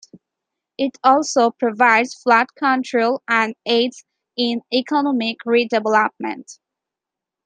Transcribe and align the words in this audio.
It 0.79 0.97
also 1.03 1.51
provides 1.51 2.15
flood 2.15 2.47
control 2.55 3.21
and 3.27 3.53
aids 3.67 4.03
in 4.35 4.61
economic 4.73 5.37
redevelopment. 5.45 6.57